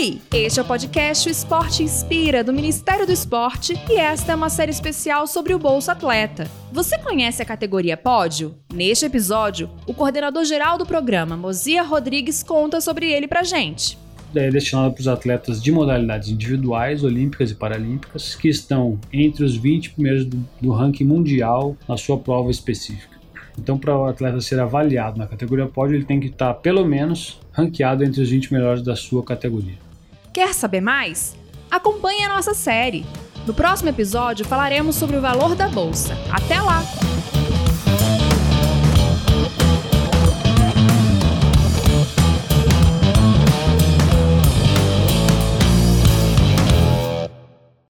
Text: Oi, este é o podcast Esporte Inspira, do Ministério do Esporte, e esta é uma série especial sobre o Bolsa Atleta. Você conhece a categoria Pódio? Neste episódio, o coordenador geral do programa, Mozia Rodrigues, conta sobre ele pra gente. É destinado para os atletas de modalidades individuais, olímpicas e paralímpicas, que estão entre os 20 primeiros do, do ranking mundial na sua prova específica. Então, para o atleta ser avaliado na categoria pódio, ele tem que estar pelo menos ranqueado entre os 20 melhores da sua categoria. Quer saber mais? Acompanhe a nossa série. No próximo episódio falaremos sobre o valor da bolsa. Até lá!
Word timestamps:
Oi, 0.00 0.20
este 0.32 0.60
é 0.60 0.62
o 0.62 0.64
podcast 0.64 1.28
Esporte 1.28 1.82
Inspira, 1.82 2.44
do 2.44 2.52
Ministério 2.52 3.04
do 3.04 3.10
Esporte, 3.10 3.74
e 3.90 3.96
esta 3.96 4.30
é 4.30 4.34
uma 4.36 4.48
série 4.48 4.70
especial 4.70 5.26
sobre 5.26 5.52
o 5.52 5.58
Bolsa 5.58 5.90
Atleta. 5.90 6.48
Você 6.70 6.96
conhece 6.98 7.42
a 7.42 7.44
categoria 7.44 7.96
Pódio? 7.96 8.54
Neste 8.72 9.06
episódio, 9.06 9.68
o 9.88 9.92
coordenador 9.92 10.44
geral 10.44 10.78
do 10.78 10.86
programa, 10.86 11.36
Mozia 11.36 11.82
Rodrigues, 11.82 12.44
conta 12.44 12.80
sobre 12.80 13.10
ele 13.10 13.26
pra 13.26 13.42
gente. 13.42 13.98
É 14.36 14.48
destinado 14.48 14.92
para 14.92 15.00
os 15.00 15.08
atletas 15.08 15.60
de 15.60 15.72
modalidades 15.72 16.28
individuais, 16.28 17.02
olímpicas 17.02 17.50
e 17.50 17.56
paralímpicas, 17.56 18.36
que 18.36 18.48
estão 18.48 19.00
entre 19.12 19.42
os 19.42 19.56
20 19.56 19.94
primeiros 19.94 20.24
do, 20.24 20.38
do 20.62 20.70
ranking 20.70 21.06
mundial 21.06 21.76
na 21.88 21.96
sua 21.96 22.16
prova 22.16 22.52
específica. 22.52 23.18
Então, 23.58 23.76
para 23.76 23.98
o 23.98 24.04
atleta 24.04 24.40
ser 24.40 24.60
avaliado 24.60 25.18
na 25.18 25.26
categoria 25.26 25.66
pódio, 25.66 25.96
ele 25.96 26.04
tem 26.04 26.20
que 26.20 26.28
estar 26.28 26.54
pelo 26.54 26.84
menos 26.84 27.40
ranqueado 27.50 28.04
entre 28.04 28.22
os 28.22 28.30
20 28.30 28.52
melhores 28.52 28.80
da 28.80 28.94
sua 28.94 29.24
categoria. 29.24 29.87
Quer 30.38 30.54
saber 30.54 30.80
mais? 30.80 31.36
Acompanhe 31.68 32.22
a 32.22 32.28
nossa 32.28 32.54
série. 32.54 33.04
No 33.44 33.52
próximo 33.52 33.88
episódio 33.88 34.46
falaremos 34.46 34.94
sobre 34.94 35.16
o 35.16 35.20
valor 35.20 35.56
da 35.56 35.66
bolsa. 35.66 36.16
Até 36.30 36.60
lá! 36.60 36.80